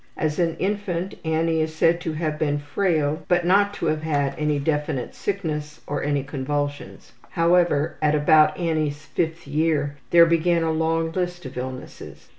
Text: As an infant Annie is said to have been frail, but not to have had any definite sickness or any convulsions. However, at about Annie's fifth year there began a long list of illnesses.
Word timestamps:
As 0.17 0.39
an 0.39 0.55
infant 0.57 1.13
Annie 1.23 1.61
is 1.61 1.75
said 1.75 2.01
to 2.01 2.13
have 2.13 2.39
been 2.39 2.57
frail, 2.57 3.21
but 3.27 3.45
not 3.45 3.71
to 3.75 3.85
have 3.85 4.01
had 4.01 4.33
any 4.35 4.57
definite 4.57 5.13
sickness 5.13 5.79
or 5.85 6.01
any 6.01 6.23
convulsions. 6.23 7.11
However, 7.29 7.97
at 8.01 8.15
about 8.15 8.57
Annie's 8.57 9.05
fifth 9.05 9.45
year 9.45 9.97
there 10.09 10.25
began 10.25 10.63
a 10.63 10.71
long 10.71 11.11
list 11.11 11.45
of 11.45 11.55
illnesses. 11.55 12.29